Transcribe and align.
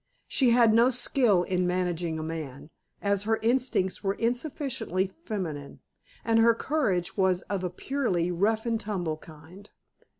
She 0.27 0.49
had 0.49 0.73
no 0.73 0.89
skill 0.89 1.43
in 1.43 1.67
managing 1.67 2.17
a 2.17 2.23
man, 2.23 2.71
as 3.03 3.21
her 3.25 3.37
instincts 3.43 4.03
were 4.03 4.15
insufficiently 4.15 5.11
feminine, 5.25 5.79
and 6.25 6.39
her 6.39 6.55
courage 6.55 7.15
was 7.15 7.43
of 7.43 7.63
a 7.63 7.69
purely 7.69 8.31
rough 8.31 8.65
and 8.65 8.79
tumble 8.79 9.17
kind. 9.17 9.69